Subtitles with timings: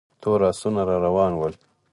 [0.21, 1.53] تور آسونه را روان ول.